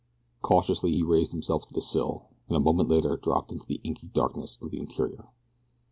Cautiously 0.41 0.93
he 0.93 1.03
raised 1.03 1.31
himself 1.31 1.67
to 1.67 1.73
the 1.75 1.79
sill, 1.79 2.25
and 2.47 2.57
a 2.57 2.59
moment 2.59 2.89
later 2.89 3.15
dropped 3.17 3.51
into 3.51 3.67
the 3.67 3.79
inky 3.83 4.07
darkness 4.07 4.57
of 4.59 4.71
the 4.71 4.79
interior. 4.79 5.27